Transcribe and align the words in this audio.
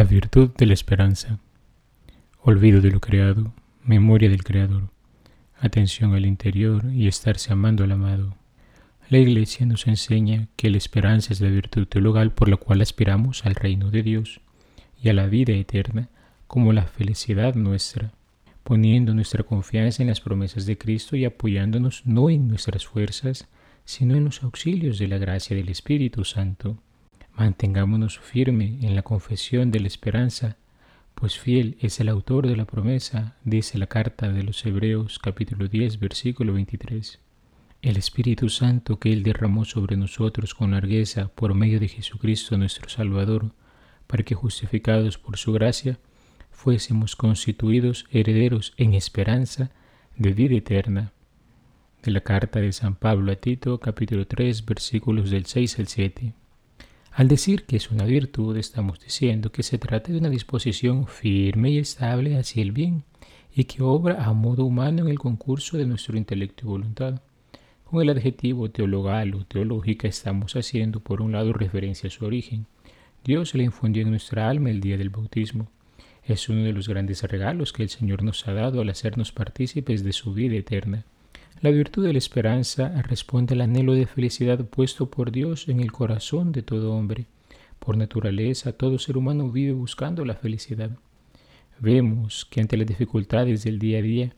La 0.00 0.04
virtud 0.04 0.48
de 0.56 0.64
la 0.64 0.72
esperanza. 0.72 1.40
Olvido 2.40 2.80
de 2.80 2.90
lo 2.90 3.00
creado, 3.00 3.52
memoria 3.84 4.30
del 4.30 4.44
Creador, 4.44 4.88
atención 5.58 6.14
al 6.14 6.24
interior 6.24 6.86
y 6.90 7.06
estarse 7.06 7.52
amando 7.52 7.84
al 7.84 7.92
amado. 7.92 8.34
La 9.10 9.18
Iglesia 9.18 9.66
nos 9.66 9.86
enseña 9.86 10.48
que 10.56 10.70
la 10.70 10.78
esperanza 10.78 11.34
es 11.34 11.42
la 11.42 11.50
virtud 11.50 11.86
teologal 11.86 12.32
por 12.32 12.48
la 12.48 12.56
cual 12.56 12.80
aspiramos 12.80 13.44
al 13.44 13.54
reino 13.54 13.90
de 13.90 14.02
Dios 14.02 14.40
y 15.02 15.10
a 15.10 15.12
la 15.12 15.26
vida 15.26 15.52
eterna 15.52 16.08
como 16.46 16.72
la 16.72 16.86
felicidad 16.86 17.54
nuestra, 17.54 18.10
poniendo 18.62 19.12
nuestra 19.12 19.42
confianza 19.42 20.02
en 20.02 20.08
las 20.08 20.22
promesas 20.22 20.64
de 20.64 20.78
Cristo 20.78 21.14
y 21.14 21.26
apoyándonos 21.26 22.06
no 22.06 22.30
en 22.30 22.48
nuestras 22.48 22.86
fuerzas, 22.86 23.48
sino 23.84 24.16
en 24.16 24.24
los 24.24 24.42
auxilios 24.44 24.98
de 24.98 25.08
la 25.08 25.18
gracia 25.18 25.54
del 25.54 25.68
Espíritu 25.68 26.24
Santo. 26.24 26.78
Mantengámonos 27.40 28.18
firme 28.18 28.76
en 28.82 28.94
la 28.94 29.00
confesión 29.00 29.70
de 29.70 29.80
la 29.80 29.86
esperanza, 29.86 30.58
pues 31.14 31.38
fiel 31.38 31.78
es 31.80 31.98
el 31.98 32.10
autor 32.10 32.46
de 32.46 32.54
la 32.54 32.66
promesa, 32.66 33.34
dice 33.44 33.78
la 33.78 33.86
carta 33.86 34.30
de 34.30 34.42
los 34.42 34.66
Hebreos 34.66 35.18
capítulo 35.18 35.66
10 35.66 36.00
versículo 36.00 36.52
23. 36.52 37.18
El 37.80 37.96
Espíritu 37.96 38.50
Santo 38.50 38.98
que 38.98 39.10
Él 39.10 39.22
derramó 39.22 39.64
sobre 39.64 39.96
nosotros 39.96 40.54
con 40.54 40.72
largueza 40.72 41.28
por 41.28 41.54
medio 41.54 41.80
de 41.80 41.88
Jesucristo 41.88 42.58
nuestro 42.58 42.90
Salvador, 42.90 43.52
para 44.06 44.22
que 44.22 44.34
justificados 44.34 45.16
por 45.16 45.38
su 45.38 45.54
gracia, 45.54 45.98
fuésemos 46.50 47.16
constituidos 47.16 48.04
herederos 48.10 48.74
en 48.76 48.92
esperanza 48.92 49.70
de 50.14 50.34
vida 50.34 50.56
eterna. 50.56 51.14
De 52.02 52.10
la 52.10 52.20
carta 52.20 52.60
de 52.60 52.74
San 52.74 52.96
Pablo 52.96 53.32
a 53.32 53.36
Tito 53.36 53.80
capítulo 53.80 54.26
3 54.26 54.66
versículos 54.66 55.30
del 55.30 55.46
6 55.46 55.78
al 55.78 55.86
7. 55.88 56.34
Al 57.12 57.26
decir 57.26 57.64
que 57.64 57.76
es 57.76 57.90
una 57.90 58.04
virtud, 58.04 58.56
estamos 58.56 59.00
diciendo 59.00 59.50
que 59.50 59.64
se 59.64 59.78
trata 59.78 60.12
de 60.12 60.18
una 60.18 60.30
disposición 60.30 61.06
firme 61.06 61.70
y 61.70 61.78
estable 61.78 62.38
hacia 62.38 62.62
el 62.62 62.70
bien 62.70 63.02
y 63.52 63.64
que 63.64 63.82
obra 63.82 64.24
a 64.24 64.32
modo 64.32 64.64
humano 64.64 65.02
en 65.02 65.08
el 65.08 65.18
concurso 65.18 65.76
de 65.76 65.86
nuestro 65.86 66.16
intelecto 66.16 66.66
y 66.66 66.68
voluntad. 66.68 67.20
Con 67.84 68.00
el 68.00 68.10
adjetivo 68.10 68.70
teologal 68.70 69.34
o 69.34 69.44
teológica 69.44 70.06
estamos 70.06 70.54
haciendo 70.54 71.00
por 71.00 71.20
un 71.20 71.32
lado 71.32 71.52
referencia 71.52 72.06
a 72.06 72.10
su 72.10 72.24
origen. 72.24 72.66
Dios 73.24 73.56
le 73.56 73.64
infundió 73.64 74.02
en 74.02 74.10
nuestra 74.10 74.48
alma 74.48 74.70
el 74.70 74.80
día 74.80 74.96
del 74.96 75.10
bautismo. 75.10 75.68
Es 76.24 76.48
uno 76.48 76.62
de 76.62 76.72
los 76.72 76.88
grandes 76.88 77.24
regalos 77.24 77.72
que 77.72 77.82
el 77.82 77.88
Señor 77.88 78.22
nos 78.22 78.46
ha 78.46 78.52
dado 78.52 78.80
al 78.80 78.88
hacernos 78.88 79.32
partícipes 79.32 80.04
de 80.04 80.12
su 80.12 80.32
vida 80.32 80.54
eterna. 80.54 81.04
La 81.62 81.68
virtud 81.68 82.06
de 82.06 82.14
la 82.14 82.18
esperanza 82.18 83.02
responde 83.02 83.52
al 83.52 83.60
anhelo 83.60 83.92
de 83.92 84.06
felicidad 84.06 84.64
puesto 84.64 85.10
por 85.10 85.30
Dios 85.30 85.68
en 85.68 85.80
el 85.80 85.92
corazón 85.92 86.52
de 86.52 86.62
todo 86.62 86.94
hombre. 86.94 87.26
Por 87.78 87.98
naturaleza, 87.98 88.72
todo 88.72 88.98
ser 88.98 89.18
humano 89.18 89.50
vive 89.50 89.72
buscando 89.72 90.24
la 90.24 90.36
felicidad. 90.36 90.90
Vemos 91.78 92.46
que 92.46 92.62
ante 92.62 92.78
las 92.78 92.86
dificultades 92.86 93.62
del 93.62 93.78
día 93.78 93.98
a 93.98 94.02
día, 94.02 94.32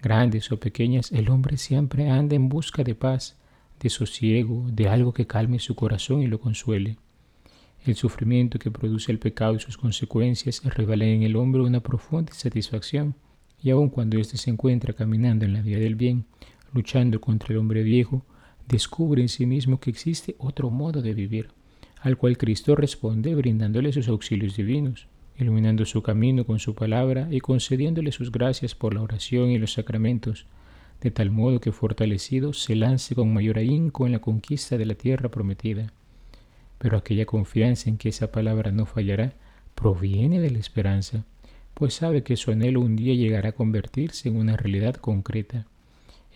grandes 0.00 0.52
o 0.52 0.60
pequeñas, 0.60 1.10
el 1.10 1.28
hombre 1.30 1.56
siempre 1.56 2.08
anda 2.08 2.36
en 2.36 2.48
busca 2.48 2.84
de 2.84 2.94
paz, 2.94 3.36
de 3.80 3.90
sosiego, 3.90 4.64
de 4.70 4.88
algo 4.88 5.12
que 5.12 5.26
calme 5.26 5.58
su 5.58 5.74
corazón 5.74 6.22
y 6.22 6.28
lo 6.28 6.38
consuele. 6.38 6.98
El 7.84 7.96
sufrimiento 7.96 8.60
que 8.60 8.70
produce 8.70 9.10
el 9.10 9.18
pecado 9.18 9.56
y 9.56 9.60
sus 9.60 9.76
consecuencias 9.76 10.62
revelan 10.62 11.08
en 11.08 11.22
el 11.24 11.34
hombre 11.34 11.62
una 11.62 11.80
profunda 11.80 12.30
insatisfacción, 12.32 13.16
y 13.60 13.70
aun 13.70 13.88
cuando 13.90 14.18
éste 14.18 14.36
se 14.36 14.50
encuentra 14.50 14.92
caminando 14.92 15.44
en 15.44 15.52
la 15.52 15.62
vía 15.62 15.78
del 15.78 15.96
bien, 15.96 16.26
luchando 16.72 17.20
contra 17.20 17.52
el 17.52 17.58
hombre 17.58 17.82
viejo, 17.82 18.24
descubre 18.68 19.22
en 19.22 19.28
sí 19.28 19.46
mismo 19.46 19.80
que 19.80 19.90
existe 19.90 20.36
otro 20.38 20.70
modo 20.70 21.02
de 21.02 21.14
vivir, 21.14 21.48
al 22.00 22.16
cual 22.16 22.38
Cristo 22.38 22.76
responde 22.76 23.34
brindándole 23.34 23.92
sus 23.92 24.08
auxilios 24.08 24.56
divinos, 24.56 25.06
iluminando 25.38 25.84
su 25.84 26.02
camino 26.02 26.44
con 26.44 26.58
su 26.58 26.74
palabra 26.74 27.28
y 27.30 27.40
concediéndole 27.40 28.12
sus 28.12 28.30
gracias 28.30 28.74
por 28.74 28.94
la 28.94 29.02
oración 29.02 29.50
y 29.50 29.58
los 29.58 29.72
sacramentos, 29.72 30.46
de 31.00 31.10
tal 31.10 31.30
modo 31.30 31.60
que 31.60 31.72
fortalecido 31.72 32.52
se 32.52 32.76
lance 32.76 33.14
con 33.14 33.32
mayor 33.32 33.58
ahínco 33.58 34.06
en 34.06 34.12
la 34.12 34.18
conquista 34.18 34.76
de 34.76 34.86
la 34.86 34.94
tierra 34.94 35.30
prometida. 35.30 35.92
Pero 36.78 36.96
aquella 36.96 37.26
confianza 37.26 37.88
en 37.88 37.96
que 37.96 38.10
esa 38.10 38.30
palabra 38.30 38.70
no 38.70 38.86
fallará 38.86 39.32
proviene 39.74 40.40
de 40.40 40.50
la 40.50 40.58
esperanza, 40.58 41.24
pues 41.74 41.94
sabe 41.94 42.22
que 42.22 42.36
su 42.36 42.50
anhelo 42.50 42.80
un 42.80 42.96
día 42.96 43.14
llegará 43.14 43.50
a 43.50 43.52
convertirse 43.52 44.28
en 44.28 44.36
una 44.36 44.56
realidad 44.56 44.96
concreta. 44.96 45.66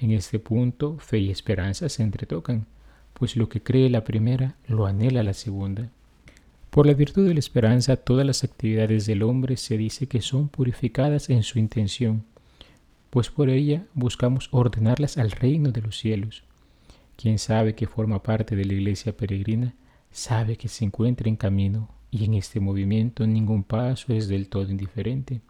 En 0.01 0.11
este 0.11 0.39
punto, 0.39 0.99
fe 0.99 1.19
y 1.19 1.31
esperanza 1.31 1.89
se 1.89 2.03
entretocan, 2.03 2.67
pues 3.13 3.37
lo 3.37 3.49
que 3.49 3.63
cree 3.63 3.89
la 3.89 4.05
primera 4.05 4.57
lo 4.67 4.87
anhela 4.87 5.23
la 5.23 5.35
segunda. 5.35 5.91
Por 6.71 6.87
la 6.87 6.95
virtud 6.95 7.29
de 7.29 7.35
la 7.35 7.41
esperanza, 7.41 7.97
todas 7.97 8.27
las 8.27 8.43
actividades 8.43 9.07
del 9.07 9.23
hombre 9.23 9.57
se 9.57 9.79
dice 9.79 10.09
que 10.09 10.21
son 10.21 10.49
purificadas 10.49 11.31
en 11.31 11.45
su 11.45 11.61
intención, 11.61 12.25
pues 13.11 13.31
por 13.31 13.49
ella 13.49 13.87
buscamos 13.95 14.49
ordenarlas 14.51 15.17
al 15.17 15.31
reino 15.31 15.71
de 15.71 15.83
los 15.83 15.97
cielos. 15.97 16.43
Quien 17.17 17.39
sabe 17.39 17.77
que 17.77 17.87
forma 17.87 18.25
parte 18.25 18.57
de 18.57 18.65
la 18.65 18.73
iglesia 18.73 19.17
peregrina, 19.17 19.75
sabe 20.11 20.57
que 20.57 20.67
se 20.67 20.85
encuentra 20.85 21.29
en 21.29 21.37
camino, 21.37 21.89
y 22.11 22.25
en 22.25 22.35
este 22.35 22.59
movimiento 22.59 23.27
ningún 23.27 23.63
paso 23.63 24.13
es 24.13 24.27
del 24.27 24.49
todo 24.49 24.69
indiferente. 24.69 25.41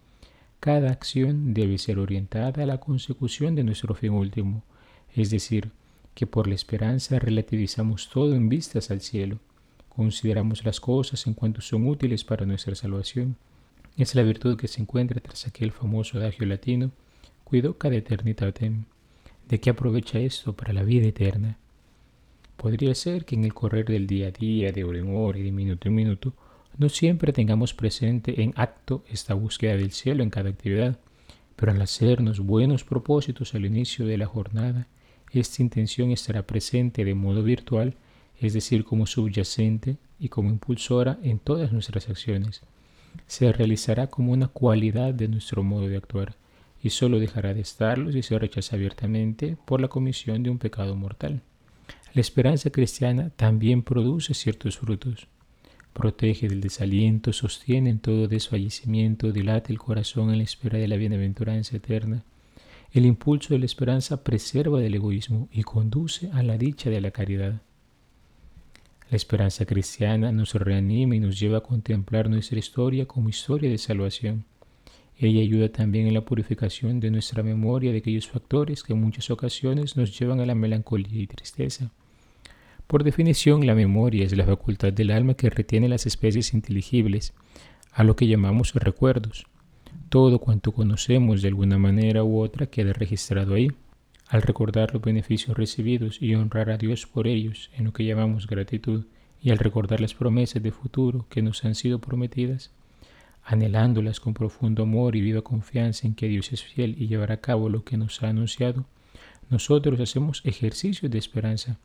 Cada 0.65 0.91
acción 0.93 1.53
debe 1.53 1.77
ser 1.77 1.99
orientada 1.99 2.63
a 2.63 2.67
la 2.67 2.81
consecución 2.81 3.55
de 3.55 3.65
nuestro 3.65 3.95
fin 3.95 4.13
último, 4.13 4.63
es 5.15 5.29
decir, 5.29 5.73
que 6.15 6.27
por 6.27 6.49
la 6.49 6.55
esperanza 6.55 7.19
relativizamos 7.19 8.09
todo 8.09 8.35
en 8.35 8.49
vistas 8.49 8.91
al 8.91 9.03
cielo, 9.03 9.41
consideramos 9.91 10.65
las 10.65 10.81
cosas 10.81 11.27
en 11.27 11.35
cuanto 11.35 11.61
son 11.61 11.87
útiles 11.87 12.25
para 12.25 12.47
nuestra 12.47 12.75
salvación. 12.75 13.37
Es 13.99 14.15
la 14.15 14.23
virtud 14.23 14.57
que 14.57 14.67
se 14.67 14.81
encuentra 14.81 15.21
tras 15.21 15.47
aquel 15.47 15.71
famoso 15.71 16.17
adagio 16.17 16.47
latino, 16.47 16.93
cuido 17.45 17.77
cada 17.77 17.97
eternitatem. 17.97 18.87
¿De 19.47 19.61
qué 19.61 19.69
aprovecha 19.69 20.19
esto 20.19 20.57
para 20.57 20.73
la 20.73 20.83
vida 20.83 21.07
eterna? 21.07 21.59
Podría 22.57 22.95
ser 22.95 23.27
que 23.27 23.35
en 23.35 23.45
el 23.45 23.53
correr 23.53 23.85
del 23.85 24.07
día 24.07 24.29
a 24.29 24.31
día, 24.31 24.73
de 24.73 24.83
hora 24.83 24.99
en 24.99 25.15
hora 25.15 25.39
y 25.39 25.43
de 25.43 25.53
minuto 25.53 25.89
en 25.89 25.95
minuto, 25.95 26.33
no 26.77 26.89
siempre 26.89 27.33
tengamos 27.33 27.73
presente 27.73 28.43
en 28.43 28.53
acto 28.57 29.05
esta 29.09 29.35
búsqueda 29.35 29.77
del 29.77 29.93
cielo 29.93 30.23
en 30.23 30.31
cada 30.31 30.51
actividad, 30.51 30.99
pero 31.57 31.73
al 31.73 31.81
hacernos 31.81 32.41
buenos 32.41 32.85
propósitos 32.85 33.55
al 33.55 33.65
inicio 33.65 34.07
de 34.07 34.19
la 34.19 34.27
jornada, 34.27 34.89
esta 35.31 35.63
intención 35.63 36.11
estará 36.11 36.47
presente 36.47 37.05
de 37.05 37.15
modo 37.15 37.43
virtual, 37.43 37.95
es 38.41 38.55
decir, 38.55 38.85
como 38.85 39.07
subyacente 39.07 39.97
y 40.19 40.29
como 40.29 40.51
impulsora 40.51 41.19
en 41.23 41.39
todas 41.39 41.73
nuestras 41.73 42.09
acciones. 42.09 42.63
Se 43.27 43.53
realizará 43.53 44.09
como 44.09 44.33
una 44.33 44.49
cualidad 44.49 45.15
de 45.15 45.29
nuestro 45.29 45.63
modo 45.63 45.89
de 45.89 45.97
actuar 45.97 46.35
y 46.83 46.91
solo 46.91 47.19
dejará 47.19 47.55
de 47.55 47.61
estarlo 47.61 48.13
si 48.13 48.23
se 48.23 48.39
rechaza 48.39 48.77
abiertamente 48.77 49.57
por 49.65 49.81
la 49.81 49.89
comisión 49.89 50.43
de 50.43 50.51
un 50.51 50.59
pecado 50.59 50.97
mortal. 50.97 51.41
La 52.13 52.21
esperanza 52.21 52.71
cristiana 52.71 53.31
también 53.31 53.83
produce 53.83 54.35
ciertos 54.35 54.79
frutos 54.79 55.29
protege 55.95 56.49
del 56.49 56.61
desaliento, 56.61 57.33
sostiene 57.33 57.89
en 57.89 58.01
todo 58.01 58.29
desfallecimiento, 58.29 59.33
dilata 59.33 59.73
el 59.73 59.79
corazón 59.79 60.31
en 60.31 60.39
la 60.39 60.45
espera 60.45 60.79
de 60.79 60.89
la 60.89 60.97
bienaventuranza 60.97 61.77
eterna. 61.77 62.25
El 62.93 63.07
impulso 63.07 63.55
de 63.55 63.61
la 63.61 63.65
esperanza 63.65 64.23
preserva 64.23 64.81
del 64.81 64.95
egoísmo 64.95 65.49
y 65.51 65.63
conduce 65.63 66.31
a 66.33 66.43
la 66.43 66.59
dicha 66.59 66.91
de 66.91 67.01
la 67.01 67.11
caridad. 67.11 67.63
La 69.11 69.17
esperanza 69.17 69.65
cristiana 69.65 70.33
nos 70.33 70.55
reanima 70.55 71.17
y 71.17 71.21
nos 71.21 71.39
lleva 71.39 71.59
a 71.59 71.63
contemplar 71.63 72.29
nuestra 72.29 72.59
historia 72.59 73.07
como 73.07 73.29
historia 73.29 73.71
de 73.71 73.79
salvación. 73.79 74.45
Ella 75.17 75.41
ayuda 75.41 75.69
también 75.69 76.09
en 76.09 76.15
la 76.15 76.25
purificación 76.25 76.99
de 77.01 77.11
nuestra 77.11 77.43
memoria 77.43 77.93
de 77.93 77.99
aquellos 77.99 78.29
factores 78.29 78.83
que 78.83 78.93
en 78.93 79.01
muchas 79.01 79.31
ocasiones 79.31 79.97
nos 79.97 80.19
llevan 80.19 80.41
a 80.41 80.47
la 80.47 80.55
melancolía 80.55 81.23
y 81.23 81.27
tristeza. 81.27 81.93
Por 82.87 83.03
definición, 83.03 83.67
la 83.67 83.75
memoria 83.75 84.25
es 84.25 84.37
la 84.37 84.45
facultad 84.45 84.93
del 84.93 85.11
alma 85.11 85.35
que 85.35 85.49
retiene 85.49 85.89
las 85.89 86.05
especies 86.05 86.53
inteligibles, 86.53 87.33
a 87.93 88.05
lo 88.05 88.15
que 88.15 88.27
llamamos 88.27 88.75
recuerdos. 88.75 89.47
Todo 90.11 90.39
cuanto 90.39 90.73
conocemos 90.73 91.41
de 91.41 91.49
alguna 91.49 91.79
manera 91.79 92.25
u 92.25 92.41
otra 92.41 92.67
queda 92.67 92.93
registrado 92.93 93.55
ahí. 93.55 93.73
Al 94.29 94.43
recordar 94.43 94.93
los 94.93 95.03
beneficios 95.03 95.57
recibidos 95.57 96.21
y 96.21 96.35
honrar 96.35 96.71
a 96.71 96.77
Dios 96.77 97.07
por 97.07 97.27
ellos, 97.27 97.71
en 97.77 97.85
lo 97.85 97.93
que 97.93 98.05
llamamos 98.05 98.47
gratitud, 98.47 99.07
y 99.41 99.51
al 99.51 99.59
recordar 99.59 100.01
las 100.01 100.15
promesas 100.15 100.63
de 100.63 100.71
futuro 100.71 101.27
que 101.29 101.43
nos 101.43 101.65
han 101.65 101.75
sido 101.75 102.01
prometidas, 102.01 102.71
anhelándolas 103.45 104.21
con 104.21 104.35
profundo 104.35 104.83
amor 104.83 105.17
y 105.17 105.21
viva 105.21 105.43
confianza 105.43 106.07
en 106.07 106.15
que 106.15 106.29
Dios 106.29 106.53
es 106.53 106.63
fiel 106.63 106.97
y 106.99 107.09
llevará 107.09 107.35
a 107.35 107.41
cabo 107.41 107.69
lo 107.69 107.85
que 107.85 107.97
nos 107.97 108.23
ha 108.23 108.29
anunciado, 108.29 108.87
nosotros 109.51 110.01
hacemos 110.01 110.43
ejercicio 110.45 111.09
de 111.09 111.19
esperanza 111.19 111.79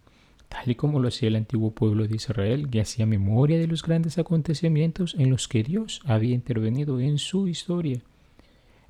tal 0.50 0.69
y 0.69 0.75
como 0.75 1.00
lo 1.00 1.07
hacía 1.07 1.30
el 1.30 1.36
antiguo 1.36 1.72
pueblo 1.72 2.07
de 2.07 2.16
Israel, 2.16 2.69
que 2.69 2.81
hacía 2.81 3.06
memoria 3.06 3.60
de 3.60 3.68
los 3.68 3.84
grandes 3.84 4.18
acontecimientos 4.18 5.16
en 5.18 5.30
los 5.30 5.48
que 5.48 5.63
Dios 5.63 6.01
había 6.06 6.34
intervenido 6.34 7.00
en 7.00 7.19
su 7.19 7.48
historia. 7.48 8.01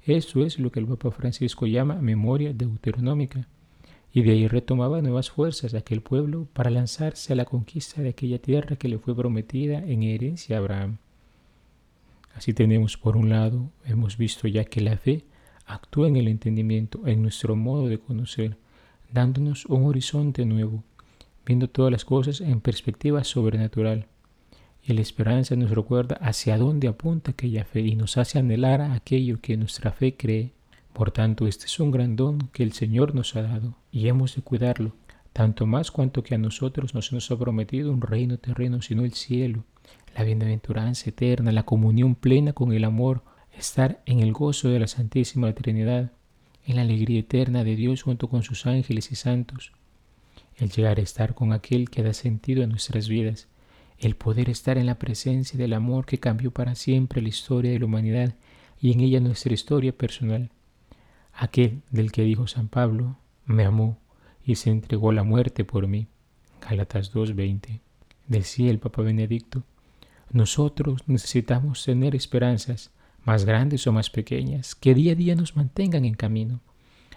Eso 0.06 0.44
es 0.44 0.58
lo 0.58 0.72
que 0.72 0.80
el 0.80 0.88
Papa 0.88 1.12
Francisco 1.12 1.68
llama 1.68 1.96
memoria 1.96 2.54
deuteronómica, 2.54 3.48
y 4.12 4.24
de 4.24 4.32
ahí 4.32 4.48
retomaba 4.48 5.02
nuevas 5.02 5.30
fuerzas 5.30 5.72
de 5.72 5.78
aquel 5.78 6.02
pueblo 6.02 6.48
para 6.54 6.72
lanzarse 6.72 7.34
a 7.34 7.36
la 7.36 7.46
conquista 7.46 8.02
de 8.02 8.10
aquella 8.10 8.40
tierra 8.40 8.76
que 8.78 8.88
le 8.88 8.98
fue 8.98 9.16
prometida 9.16 9.78
en 9.86 10.04
herencia 10.04 10.56
a 10.56 10.60
Abraham. 10.60 10.98
Así 12.34 12.54
tenemos 12.54 12.98
por 12.98 13.18
un 13.18 13.30
lado, 13.30 13.70
hemos 13.86 14.18
visto 14.18 14.48
ya 14.48 14.64
que 14.64 14.82
la 14.82 14.98
fe 14.98 15.26
actúa 15.66 16.08
en 16.08 16.16
el 16.16 16.28
entendimiento, 16.28 17.06
en 17.06 17.22
nuestro 17.22 17.56
modo 17.56 17.88
de 17.88 18.00
conocer, 18.00 18.58
dándonos 19.12 19.66
un 19.66 19.86
horizonte 19.86 20.46
nuevo, 20.46 20.84
viendo 21.50 21.68
todas 21.68 21.92
las 21.92 22.06
cosas 22.06 22.42
en 22.42 22.62
perspectiva 22.62 23.24
sobrenatural. 23.24 24.06
Y 24.84 24.94
la 24.94 25.01
esperanza 25.01 25.56
nos 25.56 25.72
recuerda 25.72 26.16
hacia 26.22 26.60
dónde 26.60 26.88
apunta 26.88 27.31
aquella 27.31 27.66
fe 27.66 27.80
y 27.80 27.96
nos 27.96 28.18
hace 28.18 28.38
anhelar 28.38 28.81
aquello 28.81 29.40
que 29.42 29.57
nuestra 29.57 29.92
fe 29.92 30.16
cree. 30.16 30.51
Por 30.94 31.10
tanto, 31.10 31.48
este 31.48 31.66
es 31.66 31.80
un 31.80 31.90
gran 31.90 32.16
don 32.16 32.50
que 32.54 32.62
el 32.62 32.74
Señor 32.74 33.16
nos 33.16 33.36
ha 33.36 33.42
dado 33.42 33.74
y 33.92 34.10
hemos 34.10 34.36
de 34.36 34.44
cuidarlo, 34.44 34.94
tanto 35.34 35.66
más 35.66 35.90
cuanto 35.90 36.22
que 36.22 36.36
a 36.36 36.38
nosotros 36.38 36.94
no 36.94 37.01
se 37.01 37.16
nos 37.16 37.31
ha 37.31 37.40
prometido 37.40 37.92
un 37.92 38.02
reino 38.02 38.38
terreno, 38.38 38.84
sino 38.84 39.04
el 39.04 39.13
cielo, 39.13 39.63
la 40.16 40.24
bienaventuranza 40.25 41.10
eterna, 41.10 41.52
la 41.52 41.63
comunión 41.63 42.13
plena 42.13 42.54
con 42.54 42.74
el 42.74 42.84
amor, 42.84 43.24
estar 43.57 44.04
en 44.06 44.19
el 44.19 44.34
gozo 44.34 44.69
de 44.69 44.78
la 44.78 44.88
Santísima 44.88 45.52
Trinidad, 45.54 46.12
en 46.68 46.75
la 46.75 46.84
alegría 46.84 47.22
eterna 47.22 47.63
de 47.63 47.75
Dios 47.75 48.04
junto 48.04 48.28
con 48.30 48.44
sus 48.44 48.68
ángeles 48.68 49.12
y 49.12 49.16
santos, 49.16 49.72
el 50.60 50.70
llegar 50.70 51.00
a 51.00 51.04
estar 51.04 51.34
con 51.34 51.54
aquel 51.54 51.90
que 51.90 52.04
da 52.04 52.14
sentido 52.14 52.64
a 52.64 52.68
nuestras 52.68 53.08
vidas, 53.08 53.48
el 53.98 54.16
poder 54.16 54.50
estar 54.50 54.78
en 54.78 54.86
la 54.86 55.00
presencia 55.00 55.58
del 55.58 55.74
amor 55.74 56.06
que 56.06 56.20
cambió 56.20 56.52
para 56.52 56.76
siempre 56.76 57.22
la 57.22 57.30
historia 57.30 57.72
de 57.72 57.80
la 57.80 57.86
humanidad 57.86 58.36
y 58.80 58.94
en 58.94 59.02
ella 59.02 59.20
nuestra 59.20 59.54
historia 59.54 59.92
personal, 59.92 60.52
aquel 61.34 61.82
del 61.92 62.12
que 62.12 62.24
dijo 62.24 62.48
San 62.48 62.70
Pablo, 62.70 63.18
me 63.46 63.66
amó 63.66 63.98
y 64.44 64.56
se 64.56 64.70
entregó 64.70 65.12
la 65.12 65.24
muerte 65.24 65.66
por 65.66 65.88
mí. 65.88 66.08
Gálatas 66.62 67.14
2.20. 67.14 67.82
Decía 68.28 68.70
el 68.72 68.80
Papa 68.80 69.02
Benedicto, 69.02 69.64
nosotros 70.32 71.02
necesitamos 71.08 71.84
tener 71.84 72.16
esperanzas, 72.16 72.92
más 73.24 73.46
grandes 73.46 73.86
o 73.88 73.92
más 73.92 74.10
pequeñas, 74.10 74.76
que 74.76 74.94
día 74.94 75.14
a 75.14 75.16
día 75.16 75.36
nos 75.36 75.56
mantengan 75.56 76.06
en 76.06 76.14
camino, 76.14 76.62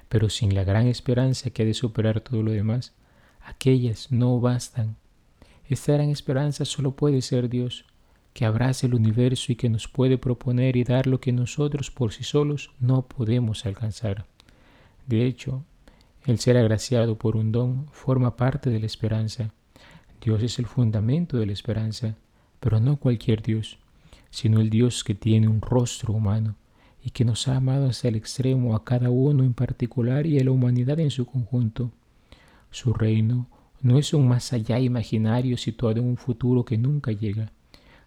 pero 0.08 0.28
sin 0.28 0.54
la 0.54 0.64
gran 0.64 0.86
esperanza 0.86 1.50
que 1.50 1.62
ha 1.62 1.66
de 1.66 1.74
superar 1.74 2.20
todo 2.20 2.42
lo 2.42 2.50
demás, 2.50 2.94
aquellas 3.44 4.10
no 4.10 4.40
bastan. 4.40 4.96
Esta 5.68 5.94
gran 5.94 6.10
esperanza 6.10 6.64
solo 6.64 6.96
puede 6.96 7.22
ser 7.22 7.48
Dios, 7.48 7.84
que 8.32 8.44
abrace 8.44 8.86
el 8.86 8.94
universo 8.94 9.52
y 9.52 9.56
que 9.56 9.68
nos 9.68 9.88
puede 9.88 10.18
proponer 10.18 10.76
y 10.76 10.84
dar 10.84 11.06
lo 11.06 11.20
que 11.20 11.32
nosotros 11.32 11.90
por 11.90 12.12
sí 12.12 12.24
solos 12.24 12.70
no 12.80 13.06
podemos 13.06 13.66
alcanzar. 13.66 14.26
De 15.06 15.26
hecho, 15.26 15.64
el 16.24 16.38
ser 16.38 16.56
agraciado 16.56 17.18
por 17.18 17.36
un 17.36 17.52
don 17.52 17.88
forma 17.90 18.36
parte 18.36 18.70
de 18.70 18.80
la 18.80 18.86
esperanza. 18.86 19.52
Dios 20.20 20.42
es 20.42 20.58
el 20.58 20.66
fundamento 20.66 21.36
de 21.36 21.46
la 21.46 21.52
esperanza, 21.52 22.16
pero 22.60 22.78
no 22.78 22.96
cualquier 22.96 23.42
Dios, 23.42 23.78
sino 24.30 24.60
el 24.60 24.70
Dios 24.70 25.02
que 25.02 25.14
tiene 25.14 25.48
un 25.48 25.60
rostro 25.60 26.14
humano 26.14 26.54
y 27.04 27.10
que 27.10 27.24
nos 27.24 27.48
ha 27.48 27.56
amado 27.56 27.86
hasta 27.86 28.08
el 28.08 28.14
extremo 28.14 28.76
a 28.76 28.84
cada 28.84 29.10
uno 29.10 29.42
en 29.42 29.52
particular 29.52 30.26
y 30.26 30.38
a 30.38 30.44
la 30.44 30.52
humanidad 30.52 31.00
en 31.00 31.10
su 31.10 31.26
conjunto. 31.26 31.90
Su 32.72 32.94
reino 32.94 33.48
no 33.82 33.98
es 33.98 34.14
un 34.14 34.26
más 34.26 34.54
allá 34.54 34.80
imaginario 34.80 35.58
situado 35.58 36.00
en 36.00 36.06
un 36.06 36.16
futuro 36.16 36.64
que 36.64 36.78
nunca 36.78 37.12
llega. 37.12 37.52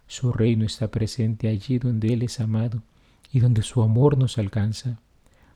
Su 0.08 0.32
reino 0.32 0.64
está 0.64 0.90
presente 0.90 1.46
allí 1.46 1.78
donde 1.78 2.12
Él 2.12 2.24
es 2.24 2.40
amado 2.40 2.82
y 3.32 3.38
donde 3.38 3.62
su 3.62 3.80
amor 3.80 4.18
nos 4.18 4.38
alcanza. 4.38 4.98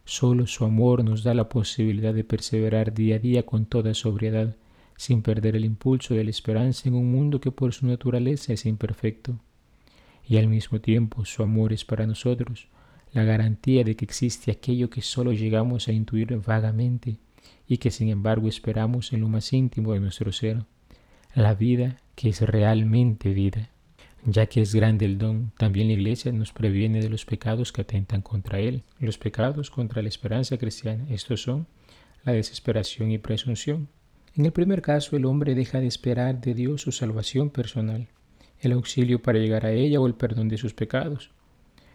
Solo 0.04 0.46
su 0.46 0.64
amor 0.64 1.02
nos 1.02 1.24
da 1.24 1.34
la 1.34 1.48
posibilidad 1.48 2.14
de 2.14 2.22
perseverar 2.22 2.94
día 2.94 3.16
a 3.16 3.18
día 3.18 3.44
con 3.44 3.66
toda 3.66 3.94
sobriedad, 3.94 4.54
sin 4.96 5.22
perder 5.22 5.56
el 5.56 5.64
impulso 5.64 6.14
de 6.14 6.22
la 6.22 6.30
esperanza 6.30 6.88
en 6.88 6.94
un 6.94 7.10
mundo 7.10 7.40
que 7.40 7.50
por 7.50 7.72
su 7.72 7.86
naturaleza 7.86 8.52
es 8.52 8.64
imperfecto. 8.64 9.40
Y 10.24 10.36
al 10.36 10.46
mismo 10.46 10.80
tiempo 10.80 11.24
su 11.24 11.42
amor 11.42 11.72
es 11.72 11.84
para 11.84 12.06
nosotros 12.06 12.68
la 13.12 13.24
garantía 13.24 13.82
de 13.82 13.96
que 13.96 14.04
existe 14.04 14.52
aquello 14.52 14.88
que 14.88 15.02
solo 15.02 15.32
llegamos 15.32 15.88
a 15.88 15.92
intuir 15.92 16.36
vagamente 16.36 17.16
y 17.66 17.78
que 17.78 17.90
sin 17.90 18.08
embargo 18.08 18.48
esperamos 18.48 19.12
en 19.12 19.20
lo 19.20 19.28
más 19.28 19.52
íntimo 19.52 19.92
de 19.92 20.00
nuestro 20.00 20.32
ser, 20.32 20.64
la 21.34 21.54
vida 21.54 21.98
que 22.14 22.30
es 22.30 22.40
realmente 22.40 23.32
vida. 23.32 23.70
Ya 24.26 24.46
que 24.46 24.60
es 24.60 24.74
grande 24.74 25.06
el 25.06 25.16
don, 25.16 25.52
también 25.56 25.86
la 25.86 25.94
Iglesia 25.94 26.30
nos 26.32 26.52
previene 26.52 27.00
de 27.00 27.08
los 27.08 27.24
pecados 27.24 27.72
que 27.72 27.82
atentan 27.82 28.20
contra 28.20 28.58
él. 28.58 28.82
Los 28.98 29.16
pecados 29.16 29.70
contra 29.70 30.02
la 30.02 30.08
esperanza 30.08 30.58
cristiana, 30.58 31.06
estos 31.08 31.42
son 31.42 31.66
la 32.24 32.32
desesperación 32.32 33.10
y 33.10 33.18
presunción. 33.18 33.88
En 34.36 34.44
el 34.44 34.52
primer 34.52 34.82
caso, 34.82 35.16
el 35.16 35.24
hombre 35.24 35.54
deja 35.54 35.80
de 35.80 35.86
esperar 35.86 36.40
de 36.40 36.54
Dios 36.54 36.82
su 36.82 36.92
salvación 36.92 37.50
personal, 37.50 38.08
el 38.60 38.72
auxilio 38.72 39.22
para 39.22 39.38
llegar 39.38 39.64
a 39.64 39.72
ella 39.72 40.00
o 40.00 40.06
el 40.06 40.14
perdón 40.14 40.48
de 40.48 40.58
sus 40.58 40.74
pecados. 40.74 41.30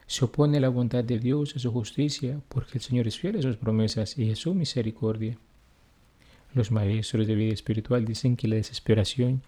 Se 0.08 0.26
opone 0.26 0.58
a 0.58 0.62
la 0.62 0.70
bondad 0.70 1.04
de 1.04 1.20
Dios, 1.20 1.56
a 1.56 1.60
su 1.60 1.72
justicia, 1.72 2.40
porque 2.50 2.78
el 2.78 2.82
Señor 2.82 3.08
es 3.08 3.18
fiel 3.18 3.38
a 3.38 3.42
sus 3.42 3.58
promesas 3.58 4.18
y 4.18 4.32
a 4.32 4.36
su 4.36 4.54
misericordia. 4.54 5.38
Los 6.54 6.72
maestros 6.72 7.28
de 7.28 7.36
vida 7.36 7.54
espiritual 7.54 8.06
dicen 8.06 8.38
que 8.38 8.48
la 8.48 8.56
desesperación 8.56 9.42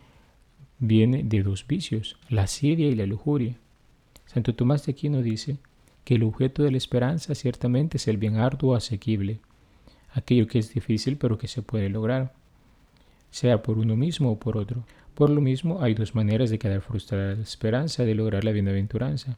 viene 0.80 1.24
de 1.24 1.42
dos 1.42 1.66
vicios, 1.66 2.18
la 2.30 2.44
asidia 2.44 2.88
y 2.88 2.96
la 2.96 3.06
lujuria. 3.06 3.56
Santo 4.26 4.54
Tomás 4.54 4.86
de 4.86 4.92
Aquino 4.92 5.22
dice 5.22 5.58
que 6.04 6.16
el 6.16 6.24
objeto 6.24 6.64
de 6.64 6.72
la 6.72 6.78
esperanza 6.78 7.36
ciertamente 7.36 7.98
es 7.98 8.08
el 8.08 8.18
bien 8.18 8.38
arduo 8.38 8.76
asequible, 8.76 9.40
aquello 10.14 10.48
que 10.48 10.60
es 10.60 10.74
difícil 10.74 11.18
pero 11.18 11.38
que 11.38 11.48
se 11.48 11.62
puede 11.62 11.90
lograr, 11.90 12.34
sea 13.32 13.62
por 13.62 13.78
uno 13.78 13.96
mismo 13.96 14.32
o 14.32 14.40
por 14.40 14.58
otro. 14.58 14.84
Por 15.16 15.30
lo 15.30 15.42
mismo 15.42 15.82
hay 15.82 15.94
dos 15.94 16.14
maneras 16.14 16.50
de 16.50 16.60
quedar 16.60 16.82
frustrada 16.82 17.36
la 17.36 17.42
esperanza 17.42 18.04
de 18.04 18.16
lograr 18.16 18.44
la 18.44 18.52
bienaventuranza, 18.52 19.38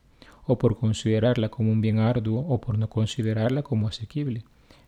o 0.50 0.58
por 0.58 0.80
considerarla 0.80 1.50
como 1.50 1.72
un 1.72 1.80
bien 1.80 2.00
arduo 2.00 2.40
o 2.42 2.60
por 2.60 2.78
no 2.78 2.90
considerarla 2.90 3.62
como 3.62 3.88
asequible, 3.88 4.44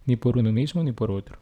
ni 0.07 0.15
por 0.15 0.39
uno 0.39 0.51
mismo 0.51 0.83
ni 0.83 0.91
por 0.91 1.11
otro. 1.11 1.37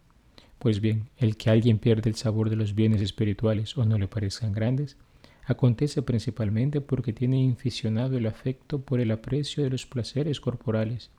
Pues 0.59 0.81
bien, 0.81 1.09
el 1.17 1.37
que 1.37 1.49
alguien 1.49 1.79
pierde 1.79 2.09
el 2.09 2.17
sabor 2.17 2.49
de 2.49 2.57
los 2.57 2.75
bienes 2.75 3.01
espirituales 3.01 3.77
o 3.77 3.85
no 3.85 3.97
le 3.97 4.09
parezcan 4.09 4.51
grandes, 4.51 4.97
acontece 5.45 6.01
principalmente 6.01 6.81
porque 6.81 7.13
tiene 7.13 7.41
inficionado 7.41 8.17
el 8.17 8.27
afecto 8.27 8.81
por 8.81 8.99
el 8.99 9.11
aprecio 9.11 9.63
de 9.63 9.69
los 9.69 9.85
placeres 9.85 10.41
corporales, 10.41 11.11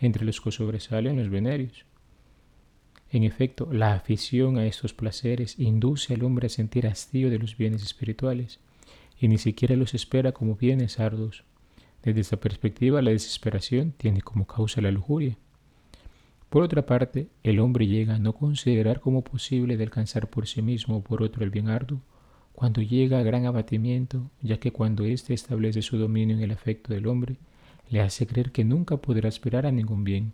entre 0.00 0.24
los 0.24 0.40
que 0.40 0.50
sobresalen 0.50 1.18
los 1.18 1.30
venerios. 1.30 1.84
En 3.10 3.22
efecto, 3.22 3.72
la 3.72 3.94
afición 3.94 4.58
a 4.58 4.66
estos 4.66 4.92
placeres 4.92 5.56
induce 5.56 6.14
al 6.14 6.24
hombre 6.24 6.46
a 6.46 6.50
sentir 6.50 6.88
hastío 6.88 7.30
de 7.30 7.38
los 7.38 7.56
bienes 7.56 7.82
espirituales, 7.84 8.58
y 9.20 9.28
ni 9.28 9.38
siquiera 9.38 9.76
los 9.76 9.94
espera 9.94 10.32
como 10.32 10.56
bienes 10.56 10.98
arduos. 10.98 11.44
Desde 12.02 12.20
esta 12.20 12.38
perspectiva, 12.38 13.02
la 13.02 13.10
desesperación 13.10 13.92
tiene 13.92 14.22
como 14.22 14.46
causa 14.46 14.80
la 14.80 14.90
lujuria. 14.90 15.36
Por 16.48 16.62
otra 16.62 16.86
parte, 16.86 17.28
el 17.42 17.60
hombre 17.60 17.86
llega 17.86 18.16
a 18.16 18.18
no 18.18 18.32
considerar 18.32 19.00
como 19.00 19.22
posible 19.22 19.76
de 19.76 19.84
alcanzar 19.84 20.28
por 20.28 20.46
sí 20.46 20.62
mismo 20.62 20.96
o 20.96 21.02
por 21.02 21.22
otro 21.22 21.44
el 21.44 21.50
bien 21.50 21.68
arduo, 21.68 22.00
cuando 22.52 22.82
llega 22.82 23.18
a 23.18 23.22
gran 23.22 23.46
abatimiento, 23.46 24.30
ya 24.42 24.58
que 24.58 24.72
cuando 24.72 25.04
éste 25.04 25.32
establece 25.32 25.82
su 25.82 25.96
dominio 25.96 26.36
en 26.36 26.42
el 26.42 26.50
afecto 26.50 26.92
del 26.92 27.06
hombre, 27.06 27.36
le 27.88 28.00
hace 28.00 28.26
creer 28.26 28.52
que 28.52 28.64
nunca 28.64 28.96
podrá 28.96 29.28
esperar 29.28 29.66
a 29.66 29.72
ningún 29.72 30.04
bien. 30.04 30.32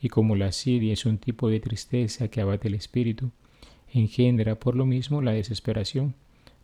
Y 0.00 0.08
como 0.08 0.36
la 0.36 0.46
asidia 0.46 0.92
es 0.92 1.06
un 1.06 1.18
tipo 1.18 1.48
de 1.48 1.60
tristeza 1.60 2.28
que 2.28 2.40
abate 2.40 2.68
el 2.68 2.74
espíritu, 2.74 3.30
engendra 3.92 4.54
por 4.56 4.76
lo 4.76 4.86
mismo 4.86 5.22
la 5.22 5.32
desesperación, 5.32 6.14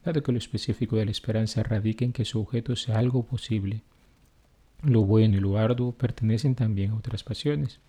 dado 0.04 0.22
que 0.22 0.32
lo 0.32 0.38
específico 0.38 0.96
de 0.96 1.04
la 1.04 1.10
esperanza 1.10 1.62
radica 1.62 2.04
en 2.04 2.12
que 2.12 2.24
su 2.24 2.40
objeto 2.40 2.76
sea 2.76 2.98
algo 2.98 3.24
posible. 3.24 3.82
Lo 4.82 5.02
bueno 5.02 5.36
y 5.36 5.40
lo 5.40 5.58
arduo 5.58 5.92
pertenecen 5.92 6.54
también 6.54 6.90
a 6.90 6.96
otras 6.96 7.24
pasiones. 7.24 7.80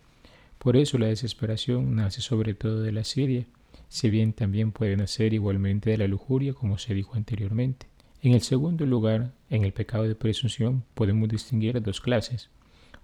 Por 0.58 0.77
eso 0.77 0.98
la 0.98 1.08
desesperación 1.08 1.96
nace 1.96 2.22
sobre 2.22 2.53
todo 2.53 2.82
de 2.82 2.91
la 2.91 3.03
siria, 3.03 3.46
si 3.89 4.10
bien 4.10 4.34
también 4.34 4.72
puede 4.72 4.98
nacer 4.98 5.34
igualmente 5.34 5.91
de 5.91 5.98
la 5.98 6.08
lujuria, 6.08 6.53
como 6.53 6.77
se 6.77 6.94
dijo 6.94 7.15
anteriormente. 7.15 7.88
En 8.22 8.34
el 8.34 8.41
segundo 8.41 8.86
lugar, 8.86 9.32
en 9.50 9.63
el 9.63 9.74
pecado 9.74 10.03
de 10.03 10.15
presunción 10.15 10.84
podemos 10.96 11.29
distinguir 11.29 11.82
dos 11.82 12.01
clases. 12.01 12.50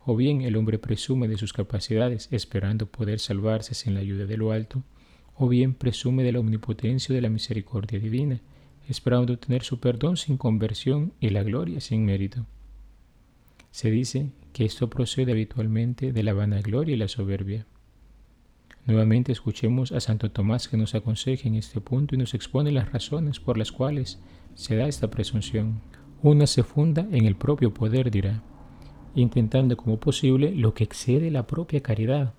O 0.06 0.16
bien 0.16 0.42
el 0.42 0.58
hombre 0.58 0.80
presume 0.80 1.28
de 1.28 1.38
sus 1.38 1.54
capacidades 1.54 2.28
esperando 2.32 2.88
poder 2.88 3.20
salvarse 3.20 3.76
sin 3.76 3.94
la 3.94 4.02
ayuda 4.02 4.26
de 4.26 4.38
lo 4.38 4.52
alto, 4.52 4.84
o 5.36 5.48
bien 5.48 5.74
presume 5.74 6.24
de 6.24 6.32
la 6.32 6.40
omnipotencia 6.40 7.14
de 7.14 7.22
la 7.22 7.30
misericordia 7.30 8.00
divina, 8.00 8.42
esperando 8.90 9.38
tener 9.38 9.64
su 9.64 9.80
perdón 9.80 10.18
sin 10.18 10.38
conversión 10.38 11.14
y 11.20 11.30
la 11.30 11.44
gloria 11.44 11.80
sin 11.80 12.06
mérito. 12.06 12.46
Se 13.74 13.90
dice 13.90 14.30
que 14.54 14.66
esto 14.66 14.88
procede 14.88 15.32
habitualmente 15.32 16.14
de 16.14 16.22
la 16.22 16.34
vanagloria 16.34 16.94
y 16.94 16.98
la 16.98 17.08
soberbia. 17.08 17.66
Nuevamente 18.86 19.32
escuchemos 19.32 19.92
a 19.92 20.00
Santo 20.00 20.30
Tomás 20.30 20.68
que 20.68 20.78
nos 20.78 20.94
aconseja 20.94 21.48
en 21.48 21.56
este 21.56 21.82
punto 21.82 22.14
y 22.14 22.20
nos 22.20 22.36
expone 22.36 22.72
las 22.72 22.92
razones 22.92 23.40
por 23.40 23.58
las 23.58 23.72
cuales 23.72 24.20
se 24.54 24.76
da 24.76 24.88
esta 24.88 25.10
presunción. 25.10 25.82
Una 26.22 26.46
se 26.46 26.62
funda 26.62 27.08
en 27.12 27.26
el 27.26 27.36
propio 27.36 27.74
poder, 27.74 28.12
dirá, 28.12 28.44
intentando 29.16 29.76
como 29.76 30.00
posible 30.00 30.52
lo 30.52 30.76
que 30.76 30.84
excede 30.84 31.32
la 31.32 31.48
propia 31.48 31.82
caridad. 31.82 32.36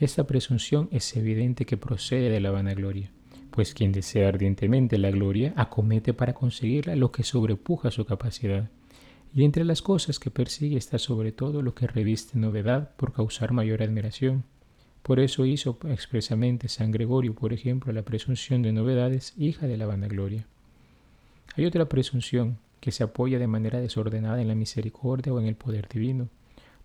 Esta 0.00 0.26
presunción 0.26 0.88
es 0.90 1.14
evidente 1.18 1.66
que 1.66 1.76
procede 1.76 2.30
de 2.30 2.40
la 2.40 2.50
vanagloria, 2.50 3.10
pues 3.50 3.74
quien 3.74 3.92
desea 3.92 4.28
ardientemente 4.28 4.96
la 4.96 5.10
gloria 5.10 5.52
acomete 5.54 6.14
para 6.14 6.32
conseguirla 6.32 6.96
lo 6.96 7.12
que 7.12 7.24
sobrepuja 7.24 7.90
su 7.90 8.06
capacidad 8.06 8.70
Y 9.36 9.44
entre 9.44 9.66
las 9.66 9.82
cosas 9.82 10.18
que 10.18 10.30
persigue 10.30 10.78
está 10.78 10.98
sobre 10.98 11.30
todo 11.30 11.60
lo 11.60 11.74
que 11.74 11.86
reviste 11.86 12.38
novedad 12.38 12.96
por 12.96 13.12
causar 13.12 13.52
mayor 13.52 13.82
admiración. 13.82 14.44
Por 15.02 15.20
eso 15.20 15.44
hizo 15.44 15.78
expresamente 15.90 16.68
San 16.68 16.90
Gregorio, 16.90 17.34
por 17.34 17.52
ejemplo, 17.52 17.92
la 17.92 18.02
presunción 18.02 18.62
de 18.62 18.72
novedades, 18.72 19.34
hija 19.36 19.66
de 19.66 19.76
la 19.76 19.84
vanagloria. 19.84 20.46
Hay 21.54 21.66
otra 21.66 21.86
presunción 21.86 22.56
que 22.80 22.92
se 22.92 23.04
apoya 23.04 23.38
de 23.38 23.46
manera 23.46 23.78
desordenada 23.78 24.40
en 24.40 24.48
la 24.48 24.54
misericordia 24.54 25.34
o 25.34 25.38
en 25.38 25.44
el 25.44 25.54
poder 25.54 25.86
divino, 25.86 26.30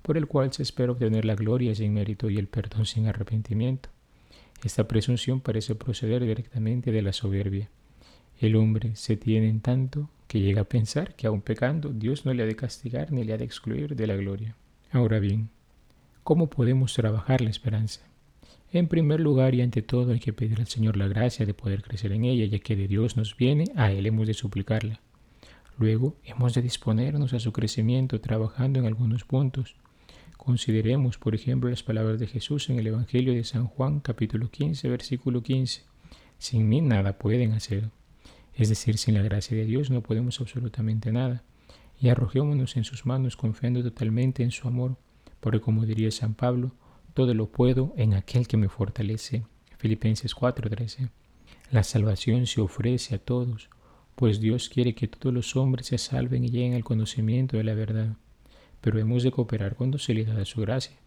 por 0.01 0.17
el 0.17 0.27
cual 0.27 0.51
se 0.51 0.63
espera 0.63 0.91
obtener 0.91 1.23
la 1.23 1.35
gloria 1.35 1.73
sin 1.73 1.93
mérito 1.93 2.29
y 2.29 2.37
el 2.37 2.47
perdón 2.47 2.85
sin 2.85 3.07
arrepentimiento. 3.07 3.87
Esta 4.61 4.89
presunción 4.89 5.39
parece 5.39 5.73
proceder 5.75 6.25
directamente 6.25 6.91
de 6.91 7.01
la 7.01 7.13
soberbia. 7.13 7.69
El 8.41 8.55
hombre 8.55 8.95
se 8.95 9.17
tiene 9.17 9.49
en 9.49 9.61
tanto 9.61 10.09
que 10.27 10.39
llega 10.39 10.61
a 10.61 10.67
pensar 10.67 11.13
que 11.13 11.27
aun 11.27 11.43
pecando 11.43 11.89
Dios 11.89 12.25
no 12.25 12.33
le 12.33 12.41
ha 12.41 12.47
de 12.47 12.55
castigar 12.55 13.11
ni 13.11 13.23
le 13.23 13.33
ha 13.33 13.37
de 13.37 13.45
excluir 13.45 13.95
de 13.95 14.07
la 14.07 14.15
gloria. 14.15 14.55
Ahora 14.91 15.19
bien, 15.19 15.49
¿cómo 16.23 16.49
podemos 16.49 16.91
trabajar 16.95 17.41
la 17.41 17.51
esperanza? 17.51 18.01
En 18.71 18.87
primer 18.87 19.19
lugar 19.19 19.53
y 19.53 19.61
ante 19.61 19.83
todo 19.83 20.13
hay 20.13 20.19
que 20.19 20.33
pedir 20.33 20.59
al 20.59 20.65
Señor 20.65 20.97
la 20.97 21.07
gracia 21.07 21.45
de 21.45 21.53
poder 21.53 21.83
crecer 21.83 22.13
en 22.13 22.25
ella, 22.25 22.45
ya 22.45 22.57
que 22.57 22.75
de 22.75 22.87
Dios 22.87 23.15
nos 23.15 23.37
viene, 23.37 23.65
a 23.75 23.91
Él 23.91 24.07
hemos 24.07 24.25
de 24.25 24.33
suplicarla. 24.33 25.01
Luego 25.77 26.15
hemos 26.23 26.55
de 26.55 26.63
disponernos 26.63 27.33
a 27.33 27.39
su 27.39 27.53
crecimiento 27.53 28.21
trabajando 28.21 28.79
en 28.79 28.87
algunos 28.87 29.23
puntos. 29.23 29.75
Consideremos, 30.35 31.19
por 31.19 31.35
ejemplo, 31.35 31.69
las 31.69 31.83
palabras 31.83 32.19
de 32.19 32.25
Jesús 32.25 32.71
en 32.71 32.79
el 32.79 32.87
Evangelio 32.87 33.33
de 33.33 33.43
San 33.43 33.67
Juan 33.67 33.99
capítulo 33.99 34.49
15, 34.49 34.89
versículo 34.89 35.43
15. 35.43 35.83
Sin 36.39 36.67
mí 36.67 36.81
nada 36.81 37.19
pueden 37.19 37.51
hacer. 37.51 37.91
Es 38.55 38.69
decir, 38.69 38.97
sin 38.97 39.15
la 39.15 39.21
gracia 39.21 39.55
de 39.55 39.65
Dios 39.65 39.89
no 39.89 40.01
podemos 40.01 40.39
absolutamente 40.41 41.11
nada. 41.11 41.43
Y 41.99 42.09
arrojémonos 42.09 42.77
en 42.77 42.83
sus 42.83 43.05
manos 43.05 43.37
confiando 43.37 43.83
totalmente 43.83 44.43
en 44.43 44.51
su 44.51 44.67
amor, 44.67 44.97
porque 45.39 45.61
como 45.61 45.85
diría 45.85 46.11
San 46.11 46.33
Pablo, 46.33 46.71
todo 47.13 47.33
lo 47.33 47.51
puedo 47.51 47.93
en 47.97 48.13
aquel 48.13 48.47
que 48.47 48.57
me 48.57 48.69
fortalece. 48.69 49.43
Filipenses 49.77 50.35
4:13. 50.35 51.09
La 51.71 51.83
salvación 51.83 52.47
se 52.47 52.61
ofrece 52.61 53.15
a 53.15 53.17
todos, 53.17 53.69
pues 54.15 54.39
Dios 54.39 54.69
quiere 54.69 54.93
que 54.93 55.07
todos 55.07 55.33
los 55.33 55.55
hombres 55.55 55.87
se 55.87 55.97
salven 55.97 56.43
y 56.43 56.49
lleguen 56.49 56.73
al 56.73 56.83
conocimiento 56.83 57.57
de 57.57 57.63
la 57.63 57.73
verdad. 57.73 58.15
Pero 58.81 58.99
hemos 58.99 59.23
de 59.23 59.31
cooperar 59.31 59.75
con 59.75 59.91
docilidad 59.91 60.39
a 60.39 60.45
su 60.45 60.61
gracia. 60.61 60.97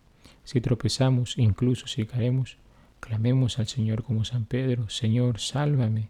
Si 0.44 0.60
tropezamos, 0.60 1.38
incluso 1.38 1.86
si 1.86 2.06
caemos, 2.06 2.58
clamemos 3.00 3.58
al 3.58 3.66
Señor 3.66 4.02
como 4.02 4.24
San 4.24 4.44
Pedro, 4.44 4.88
Señor, 4.88 5.38
sálvame. 5.38 6.08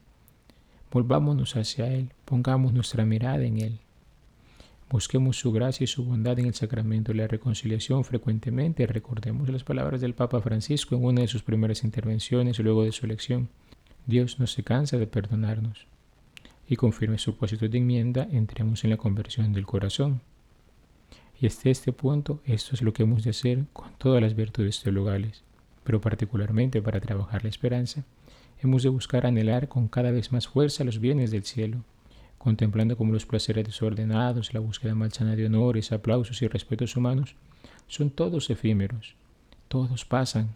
Volvámonos 0.94 1.56
hacia 1.56 1.88
Él, 1.92 2.12
pongamos 2.24 2.72
nuestra 2.72 3.04
mirada 3.04 3.42
en 3.42 3.58
Él. 3.58 3.80
Busquemos 4.88 5.36
su 5.36 5.50
gracia 5.50 5.82
y 5.82 5.88
su 5.88 6.04
bondad 6.04 6.38
en 6.38 6.46
el 6.46 6.54
sacramento 6.54 7.10
de 7.10 7.18
la 7.18 7.26
reconciliación 7.26 8.04
frecuentemente. 8.04 8.86
Recordemos 8.86 9.48
las 9.48 9.64
palabras 9.64 10.00
del 10.00 10.14
Papa 10.14 10.40
Francisco 10.40 10.94
en 10.94 11.04
una 11.04 11.22
de 11.22 11.26
sus 11.26 11.42
primeras 11.42 11.82
intervenciones 11.82 12.60
luego 12.60 12.84
de 12.84 12.92
su 12.92 13.06
elección. 13.06 13.48
Dios 14.06 14.38
no 14.38 14.46
se 14.46 14.62
cansa 14.62 14.96
de 14.96 15.08
perdonarnos. 15.08 15.88
Y 16.68 16.76
confirme 16.76 17.18
su 17.18 17.32
propósito 17.32 17.68
de 17.68 17.78
enmienda, 17.78 18.28
entremos 18.30 18.84
en 18.84 18.90
la 18.90 18.96
conversión 18.96 19.52
del 19.52 19.66
corazón. 19.66 20.20
Y 21.40 21.48
hasta 21.48 21.70
este 21.70 21.90
punto, 21.92 22.40
esto 22.44 22.76
es 22.76 22.82
lo 22.82 22.92
que 22.92 23.02
hemos 23.02 23.24
de 23.24 23.30
hacer 23.30 23.64
con 23.72 23.90
todas 23.98 24.22
las 24.22 24.36
virtudes 24.36 24.80
teologales, 24.80 25.42
pero 25.82 26.00
particularmente 26.00 26.80
para 26.80 27.00
trabajar 27.00 27.42
la 27.42 27.50
esperanza 27.50 28.04
hemos 28.64 28.82
de 28.82 28.88
buscar 28.88 29.26
anhelar 29.26 29.68
con 29.68 29.88
cada 29.88 30.10
vez 30.10 30.32
más 30.32 30.48
fuerza 30.48 30.84
los 30.84 30.98
bienes 30.98 31.30
del 31.30 31.44
cielo, 31.44 31.84
contemplando 32.38 32.96
como 32.96 33.12
los 33.12 33.26
placeres 33.26 33.64
desordenados, 33.64 34.52
la 34.52 34.60
búsqueda 34.60 34.94
malsana 34.94 35.36
de 35.36 35.46
honores, 35.46 35.92
aplausos 35.92 36.42
y 36.42 36.48
respetos 36.48 36.96
humanos, 36.96 37.36
son 37.86 38.10
todos 38.10 38.50
efímeros, 38.50 39.14
todos 39.68 40.04
pasan, 40.04 40.50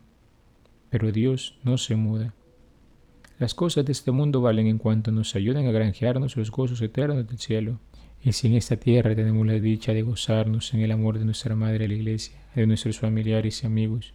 pero 0.91 1.13
Dios 1.13 1.59
no 1.63 1.79
se 1.79 1.97
muda. 1.97 2.35
Las 3.39 3.55
cosas 3.55 3.85
de 3.85 3.93
este 3.93 4.11
mundo 4.11 4.41
valen 4.41 4.67
en 4.67 4.79
cuanto 4.79 5.13
nos 5.13 5.37
ayudan 5.37 5.67
a 5.67 5.71
granjearnos 5.71 6.37
los 6.37 6.51
gozos 6.51 6.83
eternos 6.83 7.27
del 7.27 7.39
cielo. 7.39 7.79
Y 8.21 8.33
si 8.33 8.49
en 8.49 8.55
esta 8.55 8.77
tierra 8.77 9.15
tenemos 9.15 9.47
la 9.47 9.53
dicha 9.53 9.95
de 9.95 10.03
gozarnos 10.03 10.75
en 10.75 10.81
el 10.81 10.91
amor 10.91 11.21
de 11.21 11.25
nuestra 11.25 11.55
Madre 11.55 11.87
la 11.87 11.95
Iglesia, 11.95 12.37
de 12.57 12.67
nuestros 12.67 12.99
familiares 12.99 13.63
y 13.63 13.67
amigos, 13.67 14.13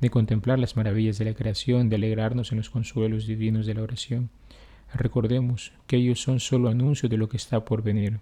de 0.00 0.10
contemplar 0.10 0.58
las 0.58 0.76
maravillas 0.76 1.18
de 1.18 1.24
la 1.24 1.34
creación, 1.34 1.88
de 1.88 1.96
alegrarnos 1.96 2.52
en 2.52 2.58
los 2.58 2.70
consuelos 2.70 3.26
divinos 3.26 3.66
de 3.66 3.74
la 3.74 3.82
oración. 3.82 4.30
Recordemos 4.94 5.72
que 5.86 5.96
ellos 5.96 6.20
son 6.22 6.40
solo 6.40 6.68
anuncios 6.68 7.10
de 7.10 7.16
lo 7.16 7.28
que 7.28 7.36
está 7.36 7.64
por 7.64 7.82
venir, 7.82 8.20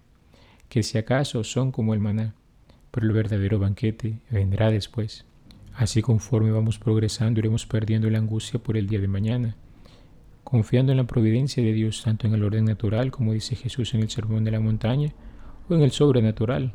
que 0.69 0.83
si 0.83 0.97
acaso 0.97 1.43
son 1.43 1.71
como 1.71 1.93
el 1.93 1.99
maná, 1.99 2.33
pero 2.91 3.05
el 3.05 3.13
verdadero 3.13 3.59
banquete 3.59 4.19
vendrá 4.29 4.71
después. 4.71 5.25
Así 5.73 6.01
conforme 6.01 6.51
vamos 6.51 6.79
progresando 6.79 7.39
iremos 7.39 7.65
perdiendo 7.65 8.09
la 8.09 8.17
angustia 8.17 8.59
por 8.59 8.77
el 8.77 8.87
día 8.87 8.99
de 8.99 9.07
mañana, 9.07 9.55
confiando 10.43 10.91
en 10.91 10.97
la 10.97 11.05
providencia 11.05 11.63
de 11.63 11.73
Dios 11.73 12.01
tanto 12.03 12.25
en 12.25 12.33
el 12.33 12.43
orden 12.43 12.65
natural, 12.65 13.11
como 13.11 13.33
dice 13.33 13.55
Jesús 13.55 13.93
en 13.93 14.01
el 14.01 14.09
Sermón 14.09 14.43
de 14.43 14.51
la 14.51 14.59
Montaña, 14.59 15.13
o 15.69 15.75
en 15.75 15.81
el 15.81 15.91
sobrenatural. 15.91 16.73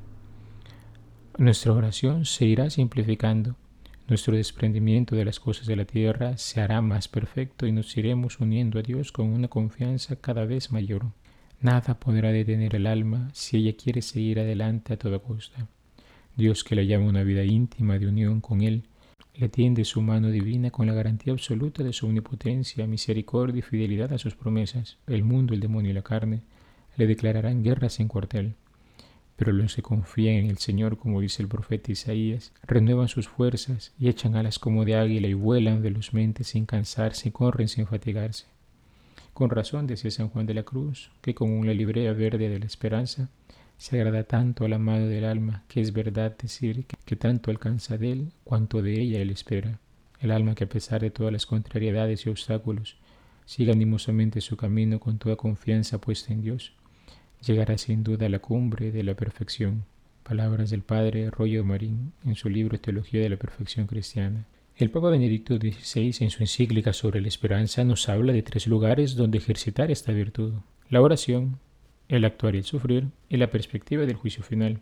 Nuestra 1.39 1.73
oración 1.73 2.25
se 2.25 2.45
irá 2.45 2.71
simplificando 2.71 3.57
nuestro 4.09 4.37
desprendimiento 4.37 5.17
de 5.17 5.25
las 5.25 5.41
cosas 5.41 5.67
de 5.67 5.77
la 5.77 5.85
tierra 5.85 6.37
se 6.37 6.61
hará 6.61 6.81
más 6.83 7.09
perfecto 7.09 7.67
y 7.67 7.73
nos 7.73 7.97
iremos 7.97 8.41
uniendo 8.41 8.79
a 8.79 8.83
Dios 8.83 9.13
con 9.13 9.27
una 9.27 9.49
confianza 9.49 10.17
cada 10.17 10.45
vez 10.45 10.73
mayor. 10.73 11.07
Nada 11.61 11.99
podrá 11.99 12.33
detener 12.33 12.75
el 12.75 12.87
alma 12.87 13.31
si 13.33 13.59
ella 13.59 13.77
quiere 13.77 14.03
seguir 14.03 14.41
adelante 14.41 14.93
a 14.93 14.99
toda 14.99 15.21
costa. 15.21 15.69
Dios 16.37 16.65
que 16.65 16.75
la 16.75 16.83
llama 16.83 17.07
una 17.07 17.23
vida 17.23 17.45
íntima 17.45 17.99
de 17.99 18.09
unión 18.09 18.41
con 18.41 18.63
Él, 18.63 18.85
le 19.35 19.49
tiende 19.49 19.85
su 19.85 20.03
mano 20.03 20.29
divina 20.31 20.71
con 20.71 20.87
la 20.87 20.93
garantía 20.93 21.33
absoluta 21.33 21.83
de 21.83 21.93
su 21.93 22.07
omnipotencia, 22.07 22.87
misericordia 22.87 23.61
y 23.61 23.63
fidelidad 23.63 24.13
a 24.13 24.19
sus 24.19 24.35
promesas. 24.35 24.99
El 25.07 25.25
mundo, 25.25 25.55
el 25.55 25.61
demonio 25.61 25.91
y 25.91 25.95
la 25.95 26.03
carne 26.03 26.43
le 26.97 27.07
declararán 27.07 27.63
guerra 27.63 27.89
sin 27.89 28.09
cuartel. 28.09 28.57
Pero 29.43 29.55
los 29.55 29.75
que 29.75 29.83
confían 29.83 30.37
en 30.37 30.51
el 30.51 30.59
Señor, 30.59 30.99
como 30.99 31.21
dice 31.21 31.43
el 31.43 31.49
profeta 31.49 31.91
Isaías, 31.91 32.53
renuevan 32.63 33.09
sus 33.09 33.27
fuerzas 33.27 33.93
y 33.99 34.09
echan 34.09 34.37
alas 34.37 34.61
como 34.61 34.85
de 34.85 34.95
águila 34.95 35.27
y 35.27 35.35
vuelan 35.35 35.83
velozmente 35.83 36.45
sin 36.45 36.65
cansarse 36.65 37.29
y 37.29 37.33
corren 37.33 37.67
sin 37.67 37.89
fatigarse. 37.89 38.45
Con 39.35 39.51
razón 39.51 39.89
decía 39.89 40.13
San 40.13 40.29
Juan 40.29 40.47
de 40.47 40.55
la 40.55 40.63
Cruz, 40.63 41.11
que 41.23 41.35
como 41.35 41.59
una 41.59 41.75
librea 41.75 42.13
verde 42.13 42.49
de 42.49 42.61
la 42.61 42.67
esperanza, 42.67 43.31
se 43.79 44.01
agrada 44.01 44.23
tanto 44.23 44.65
al 44.65 44.75
amado 44.75 45.09
del 45.09 45.25
alma, 45.25 45.65
que 45.67 45.81
es 45.81 45.93
verdad 45.93 46.37
decir 46.41 46.85
que, 46.85 46.97
que 47.05 47.17
tanto 47.17 47.51
alcanza 47.51 47.99
de 47.99 48.13
él 48.13 48.33
cuanto 48.45 48.81
de 48.81 49.01
ella 49.01 49.19
él 49.19 49.31
espera. 49.31 49.81
El 50.21 50.31
alma 50.31 50.55
que 50.55 50.63
a 50.63 50.69
pesar 50.69 51.01
de 51.01 51.11
todas 51.11 51.33
las 51.33 51.47
contrariedades 51.47 52.27
y 52.27 52.31
obstáculos, 52.31 52.97
siga 53.45 53.73
animosamente 53.73 54.41
su 54.41 54.57
camino 54.57 55.01
con 55.01 55.19
toda 55.19 55.35
confianza 55.35 56.01
puesta 56.01 56.33
en 56.33 56.43
Dios, 56.43 56.75
llegará 57.45 57.77
sin 57.77 58.05
duda 58.05 58.27
a 58.27 58.29
la 58.29 58.39
cumbre 58.39 58.93
de 58.93 59.03
la 59.03 59.15
perfección. 59.15 59.85
Palabras 60.23 60.71
del 60.71 60.83
Padre 60.83 61.31
Rollo 61.31 61.65
Marín 61.65 62.13
en 62.25 62.37
su 62.37 62.49
libro 62.49 62.79
Teología 62.79 63.21
de 63.21 63.29
la 63.29 63.37
Perfección 63.37 63.87
Cristiana. 63.87 64.47
El 64.77 64.91
Papa 64.91 65.11
Benedicto 65.11 65.57
XVI 65.57 66.15
en 66.21 66.31
su 66.31 66.43
encíclica 66.43 66.93
sobre 66.93 67.21
la 67.21 67.29
esperanza 67.29 67.85
nos 67.85 68.09
habla 68.09 68.33
de 68.33 68.43
tres 68.43 68.67
lugares 68.67 69.17
donde 69.17 69.39
ejercitar 69.39 69.91
esta 69.91 70.13
virtud. 70.13 70.55
La 70.89 71.03
oración, 71.03 71.59
el 72.09 72.25
actuar 72.25 72.55
y 72.55 72.59
el 72.59 72.65
sufrir 72.65 73.09
y 73.29 73.37
la 73.37 73.51
perspectiva 73.51 74.07
del 74.07 74.17
juicio 74.17 74.43
final. 74.43 74.81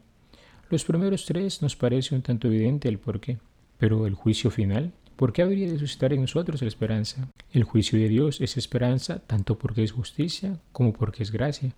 Los 0.68 0.84
primeros 0.84 1.24
tres 1.24 1.62
nos 1.62 1.76
parece 1.76 2.14
un 2.14 2.22
tanto 2.22 2.48
evidente 2.48 2.88
el 2.88 2.98
porqué, 2.98 3.38
pero 3.78 4.06
el 4.06 4.14
juicio 4.14 4.50
final, 4.50 4.92
¿por 5.16 5.32
qué 5.32 5.42
habría 5.42 5.70
de 5.70 5.78
suscitar 5.78 6.12
en 6.12 6.20
nosotros 6.20 6.62
la 6.62 6.68
esperanza? 6.68 7.28
El 7.52 7.64
juicio 7.64 7.98
de 7.98 8.08
Dios 8.08 8.40
es 8.40 8.56
esperanza 8.56 9.18
tanto 9.26 9.58
porque 9.58 9.82
es 9.82 9.92
justicia 9.92 10.60
como 10.72 10.92
porque 10.92 11.22
es 11.22 11.32
gracia. 11.32 11.74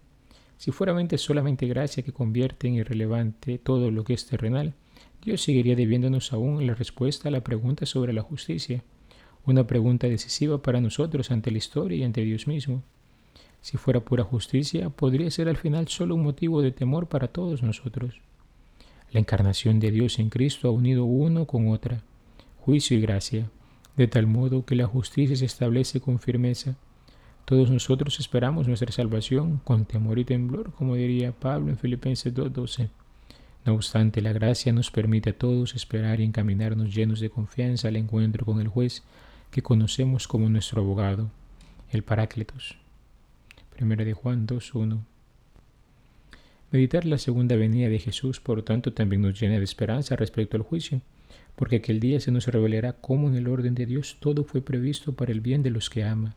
Si 0.59 0.71
fuera 0.71 0.95
solamente 1.19 1.67
gracia 1.67 2.03
que 2.03 2.13
convierte 2.13 2.69
en 2.69 2.75
irrelevante 2.75 3.59
todo 3.59 3.91
lo 3.91 4.05
que 4.05 4.15
es 4.15 4.27
terrenal, 4.27 4.75
Dios 5.23 5.43
seguiría 5.43 5.77
debiéndonos 5.77 6.33
aún 6.33 6.67
la 6.67 6.75
respuesta 6.75 7.29
a 7.29 7.33
la 7.33 7.43
pregunta 7.43 7.87
sobre 7.87 8.13
la 8.13 8.23
justicia, 8.23 8.83
una 9.45 9.67
pregunta 9.67 10.09
decisiva 10.09 10.63
para 10.63 10.81
nosotros 10.81 11.31
ante 11.31 11.51
la 11.51 11.59
historia 11.59 11.99
y 11.99 12.05
ante 12.05 12.23
Dios 12.23 12.47
mismo. 12.47 12.83
Si 13.61 13.77
fuera 13.77 14.01
pura 14.01 14.25
justicia, 14.25 14.91
podría 14.91 15.31
ser 15.31 15.49
al 15.49 15.57
final 15.57 15.89
solo 15.89 16.15
un 16.15 16.25
motivo 16.25 16.63
de 16.63 16.73
temor 16.73 17.09
para 17.09 17.29
todos 17.29 17.63
nosotros. 17.63 18.21
La 19.13 19.21
encarnación 19.21 19.79
de 19.79 19.91
Dios 19.91 20.19
en 20.19 20.31
Cristo 20.31 20.69
ha 20.69 20.73
unido 20.73 21.05
uno 21.05 21.47
con 21.47 21.69
otra, 21.69 22.03
juicio 22.61 22.97
y 22.97 23.01
gracia, 23.01 23.51
de 23.97 24.09
tal 24.09 24.27
modo 24.27 24.65
que 24.65 24.75
la 24.75 24.87
justicia 24.87 25.37
se 25.37 25.45
establece 25.45 26.01
con 26.01 26.19
firmeza 26.19 26.77
todos 27.45 27.71
nosotros 27.71 28.21
esperamos 28.21 28.69
nuestra 28.69 28.93
salvación 28.93 29.61
con 29.65 29.85
temor 29.85 30.19
y 30.19 30.25
temblor, 30.25 30.73
como 30.73 30.95
diría 30.95 31.33
Pablo 31.33 31.71
en 31.71 31.79
Filipenses 31.79 32.33
2.12. 32.33 32.89
No 33.65 33.75
obstante, 33.75 34.21
la 34.21 34.33
gracia 34.33 34.73
nos 34.73 34.91
permite 34.91 35.31
a 35.31 35.39
todos 35.39 35.75
esperar 35.75 36.21
y 36.21 36.25
encaminarnos 36.25 36.95
llenos 36.95 37.21
de 37.21 37.31
confianza 37.31 37.89
al 37.89 37.97
encuentro 37.97 38.45
con 38.45 38.61
el 38.61 38.69
juez 38.69 39.03
que 39.51 39.63
conocemos 39.63 40.29
como 40.29 40.49
nuestro 40.49 40.83
abogado, 40.83 41.31
el 41.91 42.03
Paráclitos. 42.03 42.77
1 43.81 43.97
de 43.97 44.13
Juan 44.13 44.47
2.1. 44.47 45.01
Meditar 46.71 47.05
la 47.05 47.19
segunda 47.19 47.57
venida 47.57 47.89
de 47.89 47.99
Jesús, 47.99 48.41
por 48.41 48.63
tanto, 48.63 48.93
también 48.93 49.23
nos 49.23 49.39
llena 49.39 49.59
de 49.59 49.65
esperanza 49.65 50.17
respecto 50.17 50.57
al 50.57 50.63
juicio, 50.63 51.03
porque 51.55 51.77
aquel 51.77 52.01
día 52.01 52.19
se 52.21 52.31
nos 52.31 52.47
revelará 52.47 52.95
cómo 52.95 53.29
en 53.29 53.35
el 53.35 53.49
orden 53.49 53.75
de 53.75 53.85
Dios 53.85 54.17
todo 54.21 54.45
fue 54.45 54.63
previsto 54.63 55.13
para 55.13 55.33
el 55.33 55.41
bien 55.41 55.63
de 55.63 55.71
los 55.71 55.91
que 55.91 56.05
ama, 56.05 56.35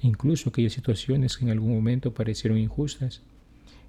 incluso 0.00 0.48
aquellas 0.48 0.72
situaciones 0.72 1.36
que 1.36 1.44
en 1.44 1.50
algún 1.50 1.74
momento 1.74 2.14
parecieron 2.14 2.58
injustas. 2.58 3.22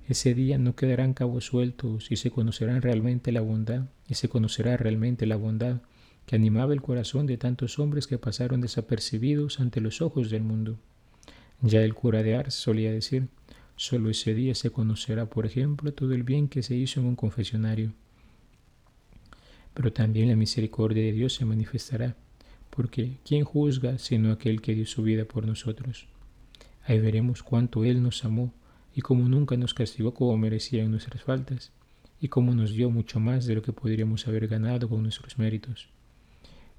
Ese 0.08 0.34
día 0.34 0.58
no 0.58 0.76
quedarán 0.76 1.14
cabos 1.14 1.46
sueltos 1.46 2.12
y 2.12 2.18
se 2.18 2.32
conocerán 2.32 2.82
realmente 2.82 3.32
la 3.32 3.42
bondad, 3.42 3.86
y 4.08 4.16
se 4.16 4.28
conocerá 4.28 4.76
realmente 4.78 5.26
la 5.26 5.38
bondad 5.38 5.82
que 6.26 6.36
animaba 6.36 6.74
el 6.74 6.82
corazón 6.82 7.26
de 7.26 7.38
tantos 7.38 7.80
hombres 7.80 8.08
que 8.08 8.18
pasaron 8.18 8.62
desapercibidos 8.62 9.60
ante 9.60 9.82
los 9.82 10.02
ojos 10.02 10.30
del 10.30 10.44
mundo. 10.44 10.78
Ya 11.62 11.82
el 11.84 11.94
cura 11.94 12.24
de 12.24 12.36
Ars 12.36 12.54
solía 12.54 12.92
decir, 12.92 13.28
solo 13.76 14.10
ese 14.10 14.34
día 14.34 14.56
se 14.56 14.72
conocerá, 14.72 15.28
por 15.28 15.46
ejemplo, 15.46 15.94
todo 15.94 16.14
el 16.14 16.24
bien 16.24 16.48
que 16.48 16.64
se 16.64 16.76
hizo 16.76 17.00
en 17.00 17.08
un 17.08 17.16
confesionario. 17.16 17.94
Pero 19.74 19.94
también 19.94 20.30
la 20.30 20.36
misericordia 20.36 21.04
de 21.04 21.12
Dios 21.14 21.34
se 21.34 21.46
manifestará, 21.46 22.16
porque 22.72 23.18
¿quién 23.24 23.44
juzga 23.44 24.00
sino 24.00 24.32
aquel 24.32 24.62
que 24.62 24.74
dio 24.74 24.88
su 24.88 25.04
vida 25.04 25.26
por 25.26 25.46
nosotros? 25.46 26.08
Ahí 26.86 27.00
veremos 27.00 27.44
cuánto 27.44 27.86
Él 27.86 28.02
nos 28.02 28.26
amó 28.26 28.52
y 28.96 29.02
cómo 29.02 29.30
nunca 29.30 29.56
nos 29.56 29.74
castigó 29.74 30.14
como 30.14 30.36
merecían 30.38 30.92
nuestras 30.92 31.24
faltas, 31.24 31.72
y 32.22 32.28
cómo 32.28 32.54
nos 32.54 32.72
dio 32.72 32.92
mucho 32.92 33.20
más 33.20 33.46
de 33.48 33.56
lo 33.56 33.64
que 33.64 33.74
podríamos 33.74 34.28
haber 34.28 34.48
ganado 34.48 34.88
con 34.88 35.02
nuestros 35.02 35.40
méritos. 35.40 35.90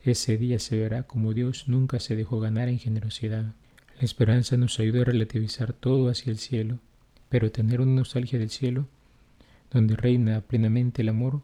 Ese 0.05 0.37
día 0.37 0.59
se 0.61 0.79
verá 0.79 1.03
como 1.03 1.35
Dios 1.35 1.69
nunca 1.69 1.99
se 2.01 2.15
dejó 2.15 2.39
ganar 2.39 2.69
en 2.69 2.79
generosidad. 2.79 3.55
La 3.99 4.05
esperanza 4.05 4.57
nos 4.57 4.79
ayuda 4.79 5.03
a 5.03 5.05
relativizar 5.05 5.73
todo 5.73 6.09
hacia 6.09 6.31
el 6.31 6.39
cielo, 6.39 6.79
pero 7.29 7.51
tener 7.51 7.81
una 7.81 7.93
nostalgia 7.93 8.39
del 8.39 8.51
cielo, 8.51 8.87
donde 9.71 9.97
reina 9.97 10.41
plenamente 10.43 11.03
el 11.03 11.09
amor, 11.09 11.43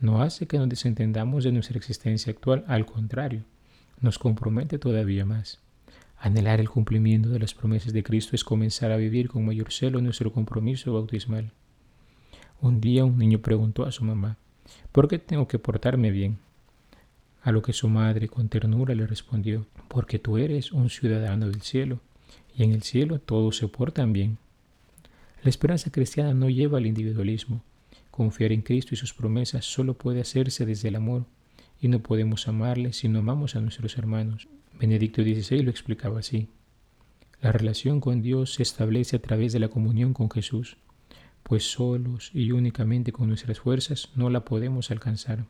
no 0.00 0.22
hace 0.22 0.46
que 0.46 0.58
nos 0.58 0.68
desentendamos 0.68 1.44
de 1.44 1.52
nuestra 1.52 1.76
existencia 1.78 2.32
actual, 2.32 2.64
al 2.68 2.86
contrario, 2.86 3.44
nos 4.00 4.18
compromete 4.18 4.78
todavía 4.78 5.24
más. 5.24 5.60
Anhelar 6.18 6.60
el 6.60 6.70
cumplimiento 6.70 7.28
de 7.28 7.38
las 7.38 7.54
promesas 7.54 7.92
de 7.92 8.02
Cristo 8.02 8.34
es 8.34 8.44
comenzar 8.44 8.90
a 8.90 8.96
vivir 8.96 9.28
con 9.28 9.44
mayor 9.44 9.72
celo 9.72 10.00
nuestro 10.00 10.32
compromiso 10.32 10.92
bautismal. 10.94 11.52
Un 12.60 12.80
día 12.80 13.04
un 13.04 13.18
niño 13.18 13.40
preguntó 13.40 13.84
a 13.84 13.92
su 13.92 14.04
mamá, 14.04 14.38
¿por 14.92 15.08
qué 15.08 15.18
tengo 15.18 15.46
que 15.46 15.58
portarme 15.58 16.10
bien? 16.10 16.38
A 17.42 17.52
lo 17.52 17.62
que 17.62 17.72
su 17.72 17.88
madre 17.88 18.28
con 18.28 18.48
ternura 18.48 18.94
le 18.94 19.06
respondió, 19.06 19.66
porque 19.88 20.18
tú 20.18 20.38
eres 20.38 20.72
un 20.72 20.88
ciudadano 20.88 21.46
del 21.46 21.60
cielo, 21.60 22.00
y 22.56 22.64
en 22.64 22.72
el 22.72 22.82
cielo 22.82 23.20
todos 23.20 23.58
se 23.58 23.68
portan 23.68 24.12
bien. 24.12 24.38
La 25.42 25.50
esperanza 25.50 25.90
cristiana 25.90 26.34
no 26.34 26.48
lleva 26.48 26.78
al 26.78 26.86
individualismo. 26.86 27.62
Confiar 28.10 28.52
en 28.52 28.62
Cristo 28.62 28.94
y 28.94 28.96
sus 28.96 29.12
promesas 29.12 29.66
solo 29.66 29.94
puede 29.94 30.22
hacerse 30.22 30.64
desde 30.64 30.88
el 30.88 30.96
amor, 30.96 31.26
y 31.80 31.88
no 31.88 32.00
podemos 32.00 32.48
amarle 32.48 32.92
si 32.92 33.08
no 33.08 33.18
amamos 33.18 33.56
a 33.56 33.60
nuestros 33.60 33.98
hermanos. 33.98 34.48
Benedicto 34.78 35.22
XVI 35.22 35.62
lo 35.62 35.70
explicaba 35.70 36.20
así. 36.20 36.48
La 37.40 37.52
relación 37.52 38.00
con 38.00 38.22
Dios 38.22 38.54
se 38.54 38.62
establece 38.62 39.16
a 39.16 39.22
través 39.22 39.52
de 39.52 39.60
la 39.60 39.68
comunión 39.68 40.14
con 40.14 40.30
Jesús, 40.30 40.78
pues 41.42 41.70
solos 41.70 42.30
y 42.34 42.50
únicamente 42.52 43.12
con 43.12 43.28
nuestras 43.28 43.60
fuerzas 43.60 44.10
no 44.14 44.30
la 44.30 44.44
podemos 44.44 44.90
alcanzar. 44.90 45.44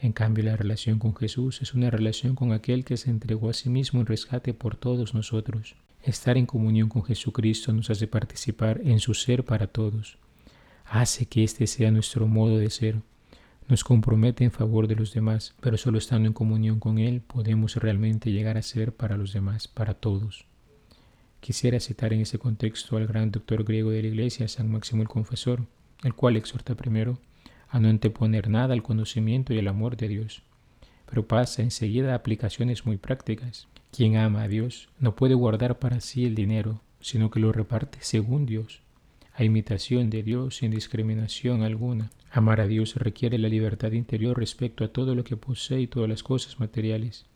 En 0.00 0.12
cambio, 0.12 0.44
la 0.44 0.56
relación 0.56 0.98
con 0.98 1.14
Jesús 1.14 1.62
es 1.62 1.72
una 1.72 1.90
relación 1.90 2.34
con 2.34 2.52
aquel 2.52 2.84
que 2.84 2.96
se 2.96 3.10
entregó 3.10 3.48
a 3.48 3.54
sí 3.54 3.70
mismo 3.70 4.00
en 4.00 4.06
rescate 4.06 4.52
por 4.52 4.76
todos 4.76 5.14
nosotros. 5.14 5.76
Estar 6.02 6.36
en 6.36 6.44
comunión 6.44 6.88
con 6.88 7.04
Jesucristo 7.04 7.72
nos 7.72 7.88
hace 7.88 8.06
participar 8.06 8.80
en 8.84 9.00
su 9.00 9.14
ser 9.14 9.44
para 9.44 9.66
todos. 9.66 10.18
Hace 10.84 11.26
que 11.26 11.44
este 11.44 11.66
sea 11.66 11.90
nuestro 11.90 12.26
modo 12.26 12.58
de 12.58 12.68
ser. 12.68 12.96
Nos 13.66 13.82
compromete 13.82 14.44
en 14.44 14.50
favor 14.50 14.88
de 14.88 14.94
los 14.94 15.14
demás, 15.14 15.54
pero 15.60 15.78
solo 15.78 15.96
estando 15.96 16.26
en 16.26 16.34
comunión 16.34 16.78
con 16.78 16.98
Él 16.98 17.22
podemos 17.22 17.76
realmente 17.76 18.30
llegar 18.30 18.58
a 18.58 18.62
ser 18.62 18.94
para 18.94 19.16
los 19.16 19.32
demás, 19.32 19.68
para 19.68 19.94
todos. 19.94 20.44
Quisiera 21.40 21.80
citar 21.80 22.12
en 22.12 22.20
ese 22.20 22.38
contexto 22.38 22.98
al 22.98 23.06
gran 23.06 23.30
doctor 23.30 23.64
griego 23.64 23.90
de 23.90 24.02
la 24.02 24.08
Iglesia, 24.08 24.48
San 24.48 24.70
Máximo 24.70 25.00
el 25.00 25.08
Confesor, 25.08 25.64
el 26.02 26.14
cual 26.14 26.36
exhorta 26.36 26.74
primero 26.74 27.18
a 27.70 27.80
no 27.80 27.88
anteponer 27.88 28.50
nada 28.50 28.74
al 28.74 28.82
conocimiento 28.82 29.54
y 29.54 29.58
al 29.58 29.68
amor 29.68 29.96
de 29.96 30.08
Dios. 30.08 30.42
Pero 31.06 31.26
pasa 31.26 31.62
enseguida 31.62 32.12
a 32.12 32.16
aplicaciones 32.16 32.84
muy 32.84 32.98
prácticas. 32.98 33.66
Quien 33.92 34.16
ama 34.16 34.42
a 34.42 34.48
Dios 34.48 34.90
no 34.98 35.16
puede 35.16 35.34
guardar 35.34 35.78
para 35.78 36.00
sí 36.00 36.26
el 36.26 36.34
dinero, 36.34 36.82
sino 37.00 37.30
que 37.30 37.40
lo 37.40 37.50
reparte 37.50 37.98
según 38.02 38.44
Dios, 38.44 38.80
a 39.34 39.42
imitación 39.42 40.10
de 40.10 40.22
Dios 40.22 40.56
sin 40.56 40.70
discriminación 40.70 41.62
alguna. 41.62 42.10
Amar 42.36 42.60
a 42.60 42.66
Dios 42.66 42.96
requiere 42.96 43.38
la 43.38 43.48
libertad 43.48 43.92
interior 43.92 44.36
respecto 44.36 44.82
a 44.82 44.88
todo 44.88 45.14
lo 45.14 45.22
que 45.22 45.36
posee 45.36 45.82
y 45.82 45.86
todas 45.86 46.08
las 46.08 46.24
cosas 46.24 46.58
materiales. 46.58 47.26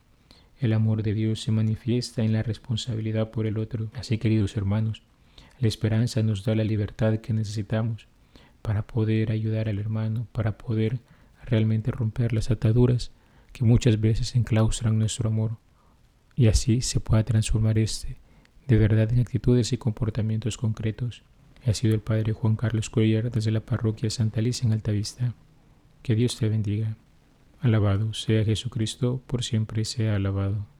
El 0.59 0.73
amor 0.73 1.05
de 1.05 1.15
Dios 1.15 1.41
se 1.41 1.53
manifiesta 1.53 2.25
en 2.25 2.33
la 2.33 2.43
responsabilidad 2.43 3.31
por 3.31 3.47
el 3.47 3.59
otro. 3.59 3.91
Así, 3.95 4.19
queridos 4.19 4.57
hermanos, 4.57 5.03
la 5.61 5.69
esperanza 5.69 6.25
nos 6.25 6.43
da 6.43 6.57
la 6.57 6.65
libertad 6.65 7.19
que 7.19 7.33
necesitamos 7.33 8.09
para 8.61 8.89
poder 8.89 9.31
ayudar 9.31 9.69
al 9.69 9.79
hermano, 9.79 10.27
para 10.33 10.59
poder 10.59 10.99
realmente 11.45 11.93
romper 11.93 12.33
las 12.33 12.51
ataduras 12.51 13.13
que 13.53 13.65
muchas 13.65 14.01
veces 14.01 14.35
enclaustran 14.35 14.99
nuestro 14.99 15.29
amor 15.29 15.59
y 16.35 16.49
así 16.49 16.81
se 16.81 16.99
pueda 16.99 17.23
transformar 17.23 17.79
este 17.79 18.17
de 18.67 18.77
verdad 18.77 19.13
en 19.13 19.21
actitudes 19.21 19.73
y 19.73 19.79
comportamientos 19.79 20.59
concretos. 20.59 21.23
Ha 21.67 21.75
sido 21.75 21.95
el 21.95 22.01
Padre 22.01 22.33
Juan 22.33 22.57
Carlos 22.57 22.91
Cuellar 22.91 23.31
desde 23.31 23.51
la 23.51 23.61
parroquia 23.61 24.11
Santa 24.11 24.41
Alicia 24.41 24.67
en 24.67 24.73
Altavista. 24.73 25.35
Que 26.03 26.15
Dios 26.15 26.37
te 26.37 26.49
bendiga. 26.49 26.97
Alabado 27.61 28.15
sea 28.15 28.45
Jesucristo, 28.45 29.21
por 29.27 29.43
siempre 29.43 29.85
sea 29.85 30.15
alabado. 30.17 30.78